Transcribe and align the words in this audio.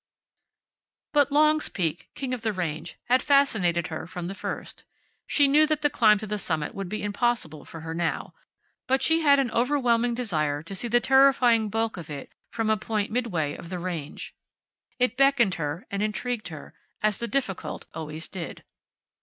But 1.13 1.31
Long's 1.31 1.69
Peak, 1.69 2.09
king 2.15 2.33
of 2.33 2.41
the 2.41 2.53
range, 2.53 2.97
had 3.03 3.21
fascinated 3.21 3.89
her 3.89 4.07
from 4.07 4.25
the 4.25 4.33
first. 4.33 4.83
She 5.27 5.47
knew 5.47 5.67
that 5.67 5.83
the 5.83 5.91
climb 5.91 6.17
to 6.17 6.25
the 6.25 6.39
summit 6.39 6.73
would 6.73 6.89
be 6.89 7.03
impossible 7.03 7.65
for 7.65 7.81
her 7.81 7.93
now, 7.93 8.33
but 8.87 9.03
she 9.03 9.21
had 9.21 9.37
an 9.37 9.51
overwhelming 9.51 10.15
desire 10.15 10.63
to 10.63 10.73
see 10.73 10.87
the 10.87 10.99
terrifying 10.99 11.69
bulk 11.69 11.97
of 11.97 12.09
it 12.09 12.31
from 12.49 12.71
a 12.71 12.77
point 12.77 13.11
midway 13.11 13.55
of 13.55 13.69
the 13.69 13.77
range. 13.77 14.33
It 14.97 15.17
beckoned 15.17 15.53
her 15.61 15.85
and 15.91 16.01
intrigued 16.01 16.47
her, 16.47 16.73
as 17.03 17.19
the 17.19 17.27
difficult 17.27 17.85
always 17.93 18.27
did. 18.27 18.63